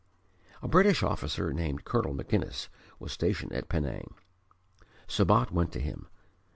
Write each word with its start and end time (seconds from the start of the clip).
A 0.63 0.67
British 0.67 1.03
officer 1.03 1.53
named 1.53 1.85
Colonel 1.85 2.15
MacInnes 2.15 2.69
was 2.97 3.11
stationed 3.11 3.51
at 3.53 3.69
Penang. 3.69 4.15
Sabat 5.07 5.51
went 5.51 5.71
to 5.73 5.79
him. 5.79 6.07